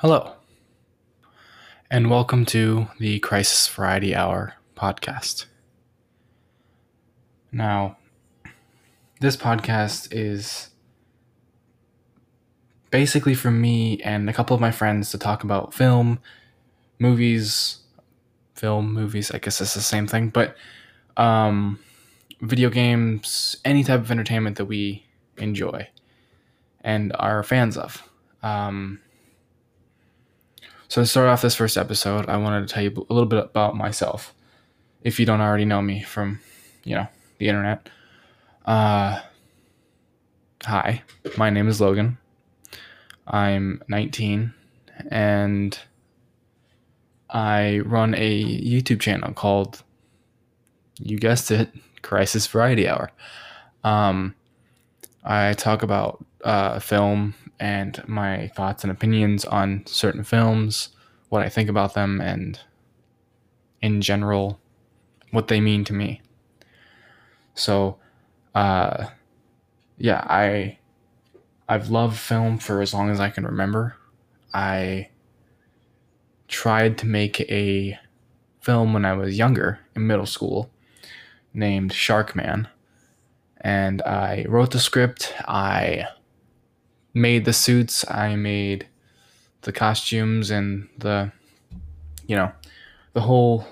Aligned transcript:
Hello, 0.00 0.34
and 1.90 2.10
welcome 2.10 2.44
to 2.44 2.88
the 2.98 3.18
Crisis 3.20 3.66
Variety 3.66 4.14
Hour 4.14 4.52
podcast. 4.76 5.46
Now, 7.50 7.96
this 9.20 9.38
podcast 9.38 10.08
is 10.10 10.68
basically 12.90 13.32
for 13.32 13.50
me 13.50 13.98
and 14.02 14.28
a 14.28 14.34
couple 14.34 14.54
of 14.54 14.60
my 14.60 14.70
friends 14.70 15.10
to 15.12 15.18
talk 15.18 15.44
about 15.44 15.72
film, 15.72 16.20
movies, 16.98 17.78
film, 18.54 18.92
movies, 18.92 19.30
I 19.30 19.38
guess 19.38 19.62
it's 19.62 19.72
the 19.72 19.80
same 19.80 20.06
thing, 20.06 20.28
but 20.28 20.58
um, 21.16 21.78
video 22.42 22.68
games, 22.68 23.56
any 23.64 23.82
type 23.82 24.00
of 24.00 24.10
entertainment 24.10 24.58
that 24.58 24.66
we 24.66 25.06
enjoy 25.38 25.88
and 26.82 27.16
are 27.18 27.42
fans 27.42 27.78
of. 27.78 28.06
Um, 28.42 29.00
so 30.88 31.02
to 31.02 31.06
start 31.06 31.28
off 31.28 31.42
this 31.42 31.54
first 31.54 31.76
episode, 31.76 32.28
I 32.28 32.36
wanted 32.36 32.66
to 32.66 32.72
tell 32.72 32.82
you 32.82 33.06
a 33.08 33.12
little 33.12 33.28
bit 33.28 33.42
about 33.42 33.76
myself, 33.76 34.34
if 35.02 35.18
you 35.18 35.26
don't 35.26 35.40
already 35.40 35.64
know 35.64 35.82
me 35.82 36.02
from, 36.02 36.40
you 36.84 36.94
know, 36.94 37.08
the 37.38 37.48
internet. 37.48 37.88
Uh, 38.64 39.20
hi, 40.62 41.02
my 41.36 41.50
name 41.50 41.68
is 41.68 41.80
Logan. 41.80 42.18
I'm 43.26 43.82
19, 43.88 44.54
and 45.10 45.78
I 47.28 47.80
run 47.80 48.14
a 48.14 48.44
YouTube 48.44 49.00
channel 49.00 49.32
called, 49.32 49.82
you 51.00 51.18
guessed 51.18 51.50
it, 51.50 51.70
Crisis 52.02 52.46
Variety 52.46 52.88
Hour. 52.88 53.10
Um, 53.82 54.34
I 55.24 55.54
talk 55.54 55.82
about 55.82 56.24
uh, 56.44 56.78
film 56.78 57.34
and 57.58 58.02
my 58.06 58.48
thoughts 58.48 58.84
and 58.84 58.90
opinions 58.90 59.44
on 59.44 59.84
certain 59.86 60.24
films, 60.24 60.90
what 61.28 61.42
I 61.42 61.48
think 61.48 61.68
about 61.68 61.94
them, 61.94 62.20
and 62.20 62.58
in 63.80 64.00
general, 64.00 64.60
what 65.30 65.48
they 65.48 65.60
mean 65.60 65.84
to 65.84 65.92
me. 65.92 66.20
So, 67.54 67.98
uh, 68.54 69.06
yeah, 69.98 70.24
I 70.28 70.78
I've 71.68 71.90
loved 71.90 72.18
film 72.18 72.58
for 72.58 72.80
as 72.80 72.94
long 72.94 73.10
as 73.10 73.20
I 73.20 73.30
can 73.30 73.44
remember. 73.44 73.96
I 74.54 75.08
tried 76.48 76.98
to 76.98 77.06
make 77.06 77.40
a 77.40 77.98
film 78.60 78.92
when 78.92 79.04
I 79.04 79.14
was 79.14 79.38
younger 79.38 79.80
in 79.94 80.06
middle 80.06 80.26
school 80.26 80.70
named 81.52 81.92
Sharkman. 81.92 82.68
And 83.60 84.02
I 84.02 84.44
wrote 84.48 84.70
the 84.70 84.78
script, 84.78 85.34
I 85.48 86.06
made 87.16 87.46
the 87.46 87.52
suits, 87.52 88.04
I 88.10 88.36
made 88.36 88.86
the 89.62 89.72
costumes 89.72 90.50
and 90.50 90.88
the 90.98 91.32
you 92.26 92.36
know, 92.36 92.52
the 93.14 93.22
whole 93.22 93.66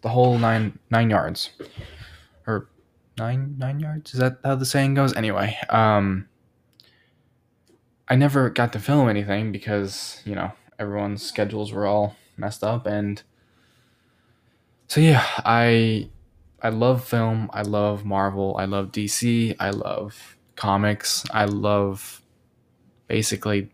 the 0.00 0.08
whole 0.08 0.38
nine 0.38 0.78
nine 0.90 1.10
yards. 1.10 1.50
Or 2.46 2.70
nine 3.18 3.56
nine 3.58 3.78
yards? 3.78 4.14
Is 4.14 4.20
that 4.20 4.38
how 4.42 4.54
the 4.54 4.64
saying 4.64 4.94
goes? 4.94 5.14
Anyway, 5.14 5.56
um 5.68 6.28
I 8.08 8.16
never 8.16 8.48
got 8.48 8.72
to 8.72 8.78
film 8.78 9.08
anything 9.08 9.52
because, 9.52 10.22
you 10.24 10.34
know, 10.34 10.52
everyone's 10.78 11.22
schedules 11.22 11.72
were 11.72 11.86
all 11.86 12.16
messed 12.38 12.64
up 12.64 12.86
and 12.86 13.22
so 14.88 15.00
yeah, 15.00 15.24
I 15.44 16.08
I 16.62 16.70
love 16.70 17.04
film, 17.04 17.50
I 17.52 17.62
love 17.62 18.06
Marvel, 18.06 18.56
I 18.58 18.64
love 18.64 18.92
DC, 18.92 19.54
I 19.60 19.70
love 19.70 20.38
comics, 20.56 21.24
I 21.32 21.44
love 21.44 22.22
basically 23.10 23.68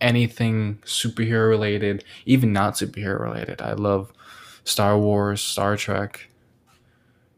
anything 0.00 0.78
superhero 0.84 1.48
related, 1.48 2.02
even 2.26 2.52
not 2.52 2.74
superhero 2.74 3.20
related. 3.20 3.62
I 3.62 3.74
love 3.74 4.12
Star 4.64 4.98
Wars, 4.98 5.40
Star 5.40 5.76
Trek, 5.76 6.28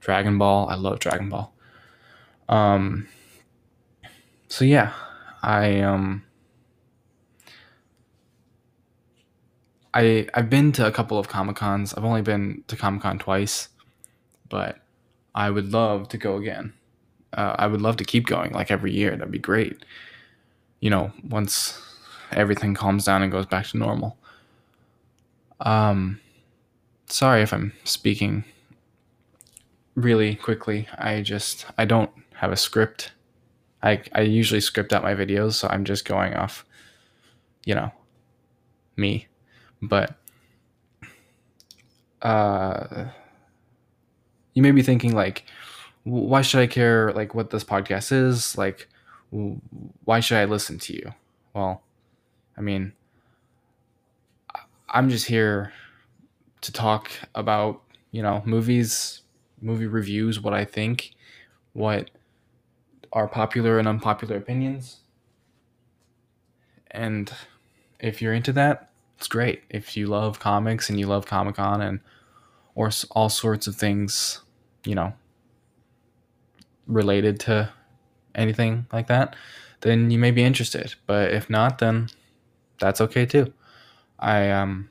Dragon 0.01 0.39
Ball. 0.39 0.71
I 0.71 0.75
love 0.75 1.01
Dragon 1.01 1.29
Ball. 1.29 1.53
Um 2.49 3.07
so 4.49 4.65
yeah, 4.65 4.95
I 5.43 5.81
um 5.83 6.25
I 9.93 10.27
I've 10.33 10.49
been 10.49 10.73
to 10.73 10.87
a 10.87 10.91
couple 10.91 11.19
of 11.19 11.29
Comic 11.29 11.57
Cons. 11.57 11.93
I've 11.93 12.07
only 12.07 12.23
been 12.23 12.65
to 12.69 12.77
Comic 12.77 13.03
Con 13.03 13.19
twice, 13.19 13.69
but 14.49 14.79
I 15.35 15.51
would 15.51 15.75
love 15.75 16.09
to 16.09 16.17
go 16.17 16.37
again. 16.39 16.73
Uh, 17.35 17.55
I 17.59 17.67
would 17.67 17.83
love 17.83 17.99
to 17.99 18.05
keep 18.05 18.25
going 18.25 18.53
like 18.53 18.71
every 18.71 18.93
year. 18.95 19.11
That'd 19.11 19.31
be 19.31 19.39
great 19.39 19.85
you 20.81 20.91
know, 20.91 21.13
once 21.29 21.81
everything 22.33 22.75
calms 22.75 23.05
down 23.05 23.23
and 23.23 23.33
goes 23.33 23.47
back 23.47 23.67
to 23.69 23.79
normal. 23.79 24.17
Um, 25.61 26.21
sorry 27.07 27.43
if 27.43 27.53
I'm 27.53 27.73
speaking 27.85 28.45
really 29.95 30.37
quickly. 30.37 30.89
I 30.97 31.23
just 31.23 31.67
I 31.77 31.85
don't 31.85 32.11
have 32.35 32.53
a 32.53 32.57
script. 32.57 33.13
I 33.83 34.03
I 34.15 34.23
usually 34.23 34.61
script 34.61 34.93
out 34.93 35.03
my 35.03 35.15
videos, 35.15 35.55
so 35.55 35.69
I'm 35.69 35.85
just 35.85 36.05
going 36.05 36.35
off, 36.35 36.65
you 37.65 37.75
know, 37.75 37.91
me. 38.97 39.27
But 39.83 40.17
uh, 42.23 43.07
you 44.55 44.63
may 44.63 44.73
be 44.73 44.83
thinking 44.83 45.15
like, 45.15 45.45
why 46.05 46.43
should 46.43 46.61
I 46.61 46.67
care 46.67 47.13
like 47.13 47.35
what 47.35 47.51
this 47.51 47.65
podcast 47.65 48.13
is 48.13 48.57
like? 48.57 48.89
Why 49.31 50.21
should 50.21 50.39
I 50.39 50.45
listen 50.45 50.79
to 50.81 50.93
you? 50.95 51.15
Well, 51.55 51.83
I 52.57 52.61
mean, 52.61 52.93
I'm 54.89 55.11
just 55.11 55.27
here 55.27 55.73
to 56.63 56.73
talk 56.73 57.11
about, 57.35 57.83
you 58.11 58.23
know, 58.23 58.43
movies, 58.45 59.23
movie 59.61 59.87
reviews, 59.87 60.41
what 60.41 60.55
I 60.55 60.65
think, 60.65 61.15
what 61.73 62.11
are 63.13 63.29
popular 63.29 63.79
and 63.79 63.87
unpopular 63.87 64.37
opinions. 64.37 65.01
And 66.91 67.33
if 68.01 68.23
you're 68.23 68.35
into 68.35 68.53
that, 68.55 68.91
it's 69.19 69.29
great. 69.29 69.63
If 69.69 69.97
you 69.97 70.07
love 70.07 70.39
comics 70.39 70.89
and 70.89 70.99
you 70.99 71.07
love 71.07 71.27
Comic 71.27 71.57
Con 71.57 71.81
and 71.83 72.01
or 72.75 72.91
all 73.11 73.29
sorts 73.29 73.67
of 73.67 73.75
things, 73.75 74.41
you 74.85 74.95
know, 74.95 75.13
related 76.87 77.41
to 77.41 77.73
anything 78.35 78.87
like 78.93 79.07
that, 79.09 79.37
then 79.81 80.11
you 80.11 80.19
may 80.19 80.31
be 80.31 80.43
interested. 80.43 80.95
But 81.07 81.33
if 81.33 81.49
not, 81.49 81.79
then 81.79 82.09
that's 82.81 83.01
okay 83.01 83.27
too. 83.27 83.53
I 84.19 84.51
um 84.51 84.89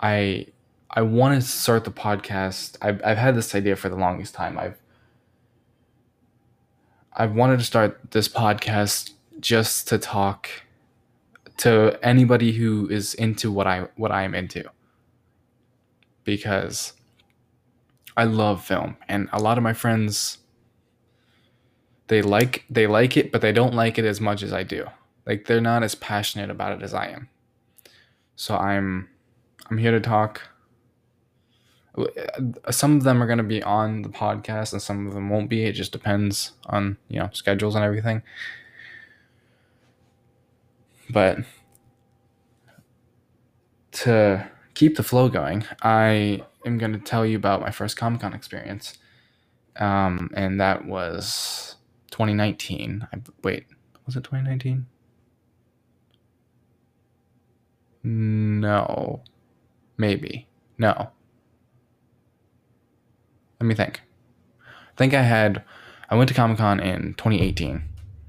I 0.00 0.46
I 0.90 1.02
want 1.02 1.40
to 1.40 1.46
start 1.46 1.84
the 1.84 1.90
podcast. 1.90 2.76
I've 2.82 3.00
I've 3.04 3.18
had 3.18 3.34
this 3.34 3.54
idea 3.54 3.76
for 3.76 3.88
the 3.88 3.96
longest 3.96 4.34
time. 4.34 4.58
I've 4.58 4.78
I've 7.14 7.34
wanted 7.34 7.58
to 7.58 7.64
start 7.64 8.00
this 8.10 8.28
podcast 8.28 9.12
just 9.40 9.88
to 9.88 9.98
talk 9.98 10.48
to 11.58 11.98
anybody 12.02 12.52
who 12.52 12.88
is 12.88 13.14
into 13.14 13.50
what 13.50 13.66
I 13.66 13.88
what 13.96 14.10
I 14.10 14.22
am 14.22 14.34
into. 14.34 14.64
Because 16.24 16.92
I 18.16 18.24
love 18.24 18.64
film, 18.64 18.96
and 19.08 19.28
a 19.32 19.40
lot 19.40 19.58
of 19.58 19.64
my 19.64 19.72
friends 19.72 20.38
they 22.08 22.20
like 22.20 22.64
they 22.68 22.86
like 22.86 23.16
it, 23.16 23.32
but 23.32 23.40
they 23.40 23.52
don't 23.52 23.74
like 23.74 23.98
it 23.98 24.04
as 24.04 24.20
much 24.20 24.42
as 24.42 24.52
I 24.52 24.62
do. 24.64 24.86
Like 25.26 25.46
they're 25.46 25.60
not 25.60 25.82
as 25.82 25.94
passionate 25.94 26.50
about 26.50 26.72
it 26.72 26.82
as 26.82 26.92
I 26.92 27.08
am. 27.08 27.28
So 28.36 28.56
I'm 28.56 29.08
I'm 29.70 29.78
here 29.78 29.92
to 29.92 30.00
talk. 30.00 30.42
Uh, 31.96 32.70
some 32.70 32.96
of 32.96 33.04
them 33.04 33.22
are 33.22 33.26
going 33.26 33.38
to 33.38 33.44
be 33.44 33.62
on 33.62 34.02
the 34.02 34.08
podcast, 34.08 34.72
and 34.72 34.82
some 34.82 35.06
of 35.06 35.14
them 35.14 35.30
won't 35.30 35.48
be. 35.48 35.64
It 35.64 35.72
just 35.72 35.92
depends 35.92 36.52
on 36.66 36.98
you 37.08 37.18
know 37.18 37.30
schedules 37.32 37.74
and 37.74 37.84
everything. 37.84 38.22
But 41.08 41.38
to 43.92 44.50
keep 44.74 44.96
the 44.96 45.02
flow 45.02 45.28
going, 45.28 45.64
I 45.82 46.42
am 46.64 46.78
going 46.78 46.92
to 46.92 46.98
tell 46.98 47.26
you 47.26 47.36
about 47.36 47.60
my 47.60 47.70
first 47.70 47.96
Comic 47.96 48.20
Con 48.20 48.34
experience. 48.34 48.98
Um, 49.76 50.30
and 50.34 50.60
that 50.60 50.84
was 50.84 51.76
2019. 52.10 53.08
I, 53.12 53.20
wait, 53.42 53.66
was 54.06 54.16
it 54.16 54.24
2019? 54.24 54.86
No. 58.04 59.22
Maybe. 59.96 60.48
No. 60.78 61.10
Let 63.60 63.66
me 63.66 63.74
think. 63.74 64.02
I 64.60 64.96
think 64.96 65.14
I 65.14 65.22
had. 65.22 65.64
I 66.10 66.16
went 66.16 66.28
to 66.28 66.34
Comic 66.34 66.58
Con 66.58 66.80
in 66.80 67.14
2018 67.14 67.82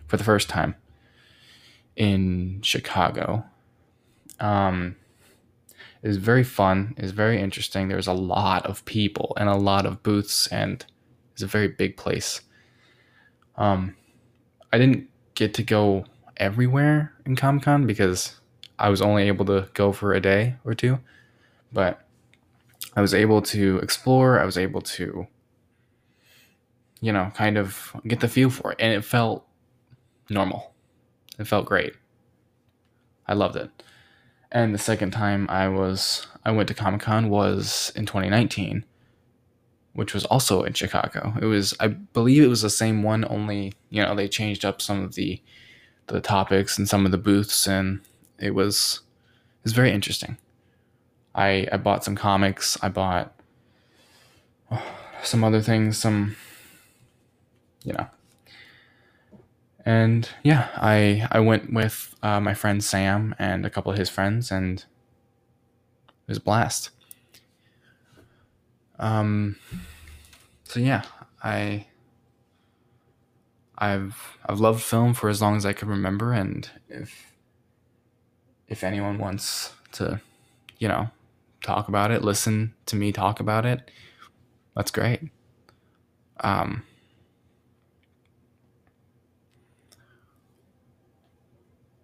for 0.07 0.15
the 0.17 0.23
first 0.23 0.47
time 0.47 0.75
in 1.95 2.61
Chicago. 2.61 3.43
Um, 4.39 4.95
was 6.07 6.17
very 6.17 6.43
fun. 6.43 6.95
Was 7.01 7.11
very 7.11 7.39
interesting. 7.39 7.87
There 7.87 7.97
was 7.97 8.07
a 8.07 8.13
lot 8.13 8.65
of 8.65 8.83
people 8.85 9.33
and 9.37 9.49
a 9.49 9.55
lot 9.55 9.85
of 9.85 10.03
booths, 10.03 10.47
and 10.47 10.85
it's 11.31 11.41
a 11.41 11.47
very 11.47 11.69
big 11.69 11.97
place. 11.97 12.41
Um, 13.55 13.95
I 14.71 14.77
didn't 14.77 15.09
get 15.35 15.53
to 15.55 15.63
go 15.63 16.05
everywhere 16.37 17.13
in 17.25 17.35
Comic 17.35 17.63
Con 17.63 17.87
because 17.87 18.39
I 18.79 18.89
was 18.89 19.01
only 19.01 19.27
able 19.27 19.45
to 19.45 19.69
go 19.73 19.91
for 19.91 20.13
a 20.13 20.19
day 20.19 20.55
or 20.65 20.73
two, 20.73 20.99
but 21.71 22.01
I 22.95 23.01
was 23.01 23.13
able 23.13 23.41
to 23.43 23.77
explore. 23.77 24.39
I 24.39 24.45
was 24.45 24.57
able 24.57 24.81
to, 24.81 25.27
you 27.01 27.13
know, 27.13 27.31
kind 27.35 27.57
of 27.57 27.95
get 28.07 28.19
the 28.19 28.27
feel 28.27 28.49
for 28.49 28.73
it, 28.73 28.77
and 28.79 28.93
it 28.93 29.05
felt 29.05 29.45
normal. 30.29 30.73
It 31.39 31.47
felt 31.47 31.65
great. 31.65 31.93
I 33.27 33.33
loved 33.33 33.55
it. 33.55 33.71
And 34.53 34.73
the 34.73 34.79
second 34.79 35.11
time 35.11 35.47
I 35.49 35.67
was 35.67 36.27
I 36.45 36.51
went 36.51 36.67
to 36.67 36.75
Comic 36.75 37.01
Con 37.01 37.29
was 37.29 37.91
in 37.95 38.05
2019, 38.05 38.85
which 39.93 40.13
was 40.13 40.25
also 40.25 40.61
in 40.61 40.73
Chicago. 40.73 41.33
It 41.41 41.45
was 41.45 41.73
I 41.79 41.87
believe 41.87 42.43
it 42.43 42.47
was 42.47 42.61
the 42.61 42.69
same 42.69 43.01
one, 43.01 43.25
only 43.27 43.73
you 43.89 44.03
know 44.03 44.13
they 44.13 44.27
changed 44.27 44.63
up 44.63 44.79
some 44.79 45.03
of 45.03 45.15
the 45.15 45.41
the 46.07 46.21
topics 46.21 46.77
and 46.77 46.87
some 46.87 47.03
of 47.05 47.11
the 47.11 47.17
booths, 47.17 47.67
and 47.67 48.01
it 48.37 48.53
was 48.53 49.01
it 49.61 49.63
was 49.63 49.73
very 49.73 49.91
interesting. 49.91 50.37
I 51.33 51.67
I 51.71 51.77
bought 51.77 52.03
some 52.03 52.15
comics. 52.15 52.77
I 52.83 52.89
bought 52.89 53.33
some 55.23 55.43
other 55.43 55.61
things. 55.61 55.97
Some 55.97 56.35
you 57.83 57.93
know. 57.93 58.07
And 59.85 60.29
yeah, 60.43 60.69
I 60.75 61.27
I 61.31 61.39
went 61.39 61.73
with 61.73 62.15
uh, 62.23 62.39
my 62.39 62.53
friend 62.53 62.83
Sam 62.83 63.35
and 63.37 63.65
a 63.65 63.69
couple 63.69 63.91
of 63.91 63.97
his 63.97 64.09
friends, 64.09 64.51
and 64.51 64.79
it 64.79 66.27
was 66.27 66.37
a 66.37 66.41
blast. 66.41 66.89
Um. 68.97 69.57
So 70.63 70.79
yeah, 70.79 71.03
I 71.43 71.87
I've 73.77 74.37
I've 74.45 74.59
loved 74.59 74.81
film 74.81 75.13
for 75.13 75.29
as 75.29 75.41
long 75.41 75.57
as 75.57 75.65
I 75.65 75.73
can 75.73 75.89
remember, 75.89 76.31
and 76.31 76.69
if 76.87 77.33
if 78.67 78.83
anyone 78.83 79.17
wants 79.17 79.73
to, 79.93 80.21
you 80.79 80.87
know, 80.87 81.09
talk 81.61 81.89
about 81.89 82.09
it, 82.09 82.23
listen 82.23 82.73
to 82.85 82.95
me 82.95 83.11
talk 83.11 83.39
about 83.39 83.65
it, 83.65 83.91
that's 84.75 84.89
great. 84.89 85.21
Um, 86.39 86.83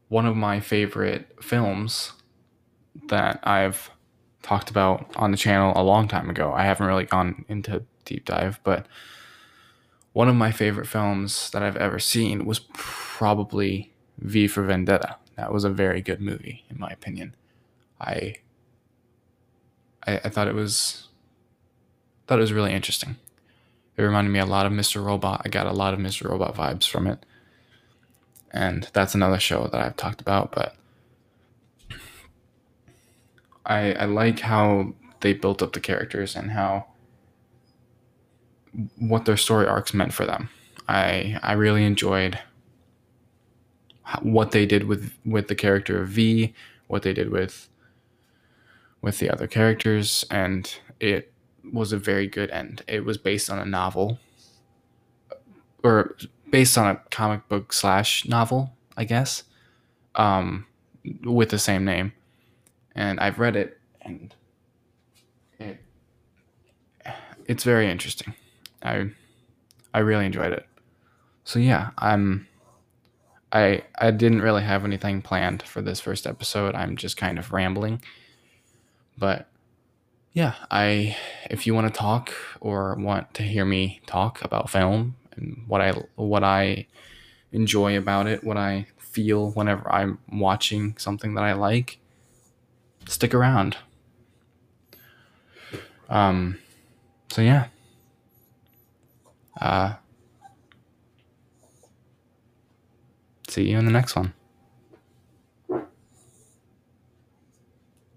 one 0.09 0.25
of 0.25 0.35
my 0.35 0.59
favorite 0.59 1.27
films 1.41 2.13
that 3.07 3.39
I've 3.43 3.89
talked 4.41 4.69
about 4.69 5.11
on 5.15 5.31
the 5.31 5.37
channel 5.37 5.73
a 5.75 5.83
long 5.83 6.07
time 6.07 6.29
ago. 6.29 6.51
I 6.53 6.65
haven't 6.65 6.87
really 6.87 7.05
gone 7.05 7.45
into 7.47 7.83
deep 8.05 8.25
dive, 8.25 8.59
but 8.63 8.87
one 10.13 10.27
of 10.27 10.35
my 10.35 10.51
favorite 10.51 10.87
films 10.87 11.51
that 11.51 11.63
I've 11.63 11.77
ever 11.77 11.99
seen 11.99 12.45
was 12.45 12.59
probably 12.73 13.93
V 14.17 14.47
for 14.47 14.63
Vendetta. 14.63 15.17
That 15.37 15.53
was 15.53 15.63
a 15.63 15.69
very 15.69 16.01
good 16.01 16.19
movie, 16.19 16.65
in 16.69 16.79
my 16.79 16.89
opinion. 16.89 17.35
I 18.01 18.35
I, 20.05 20.17
I 20.25 20.29
thought 20.29 20.47
it 20.47 20.55
was 20.55 21.07
thought 22.27 22.39
it 22.39 22.41
was 22.41 22.53
really 22.53 22.73
interesting. 22.73 23.17
It 23.97 24.01
reminded 24.01 24.31
me 24.31 24.39
a 24.39 24.45
lot 24.45 24.65
of 24.65 24.71
Mr. 24.71 25.03
Robot. 25.03 25.41
I 25.45 25.49
got 25.49 25.67
a 25.67 25.73
lot 25.73 25.93
of 25.93 25.99
Mr. 25.99 26.29
Robot 26.29 26.55
vibes 26.55 26.87
from 26.87 27.05
it. 27.07 27.25
And 28.51 28.89
that's 28.93 29.15
another 29.15 29.39
show 29.39 29.67
that 29.67 29.79
I've 29.79 29.95
talked 29.95 30.21
about, 30.21 30.51
but 30.51 30.75
I 33.65 33.93
I 33.93 34.05
like 34.05 34.39
how 34.39 34.93
they 35.21 35.33
built 35.33 35.61
up 35.61 35.73
the 35.73 35.79
characters 35.79 36.35
and 36.35 36.51
how 36.51 36.85
what 38.97 39.25
their 39.25 39.37
story 39.37 39.67
arcs 39.67 39.93
meant 39.93 40.13
for 40.13 40.25
them. 40.25 40.49
I 40.87 41.39
I 41.43 41.53
really 41.53 41.85
enjoyed 41.85 42.39
what 44.21 44.51
they 44.51 44.65
did 44.65 44.85
with 44.85 45.13
with 45.25 45.47
the 45.47 45.55
character 45.55 46.01
of 46.01 46.09
V, 46.09 46.53
what 46.87 47.03
they 47.03 47.13
did 47.13 47.29
with 47.29 47.69
with 49.01 49.19
the 49.19 49.29
other 49.29 49.47
characters, 49.47 50.25
and 50.29 50.75
it 50.99 51.31
was 51.71 51.93
a 51.93 51.97
very 51.97 52.27
good 52.27 52.49
end. 52.49 52.81
It 52.87 53.05
was 53.05 53.17
based 53.17 53.49
on 53.49 53.59
a 53.59 53.65
novel, 53.65 54.19
or 55.83 56.17
based 56.51 56.77
on 56.77 56.87
a 56.87 57.01
comic 57.11 57.47
book 57.47 57.73
slash 57.73 58.25
novel, 58.25 58.73
I 58.97 59.03
guess, 59.03 59.43
um, 60.15 60.65
with 61.23 61.49
the 61.49 61.59
same 61.59 61.85
name. 61.85 62.13
And 62.95 63.19
I've 63.19 63.39
read 63.39 63.55
it, 63.55 63.79
and 64.01 64.33
it 65.59 65.79
it's 67.45 67.63
very 67.63 67.89
interesting. 67.89 68.33
I 68.83 69.09
I 69.93 69.99
really 69.99 70.25
enjoyed 70.25 70.53
it. 70.53 70.65
So 71.43 71.59
yeah, 71.59 71.91
I'm 71.97 72.47
I 73.51 73.83
I 73.97 74.11
didn't 74.11 74.41
really 74.41 74.63
have 74.63 74.85
anything 74.85 75.21
planned 75.21 75.63
for 75.63 75.81
this 75.81 75.99
first 75.99 76.27
episode. 76.27 76.75
I'm 76.75 76.95
just 76.95 77.17
kind 77.17 77.39
of 77.39 77.51
rambling. 77.51 78.01
But 79.17 79.49
yeah, 80.33 80.55
I 80.69 81.17
if 81.49 81.65
you 81.65 81.73
want 81.73 81.93
to 81.93 81.97
talk 81.97 82.33
or 82.59 82.95
want 82.95 83.33
to 83.35 83.43
hear 83.43 83.65
me 83.65 84.01
talk 84.05 84.43
about 84.43 84.69
film 84.69 85.15
and 85.39 85.63
what 85.67 85.81
I 85.81 85.91
what 86.15 86.43
I 86.43 86.87
enjoy 87.51 87.97
about 87.97 88.27
it, 88.27 88.43
what 88.43 88.57
I 88.57 88.87
feel 88.97 89.51
whenever 89.51 89.91
I'm 89.91 90.19
watching 90.31 90.95
something 90.97 91.33
that 91.35 91.43
I 91.43 91.53
like, 91.53 91.99
stick 93.07 93.33
around. 93.33 93.77
Um 96.09 96.59
so 97.31 97.41
yeah. 97.41 97.67
Uh, 99.59 99.93
see 103.47 103.69
you 103.69 103.77
in 103.77 103.85
the 103.85 103.91
next 103.91 104.15
one. 104.15 104.33